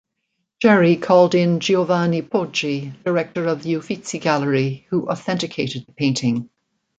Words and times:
Geri 0.59 0.95
called 0.97 1.35
in 1.35 1.59
Giovanni 1.59 2.23
Poggi, 2.23 2.91
director 3.03 3.45
of 3.45 3.61
the 3.61 3.75
Uffizi 3.75 4.17
Gallery, 4.17 4.87
who 4.89 5.07
authenticated 5.07 5.85
the 5.85 5.93
painting. 5.93 6.49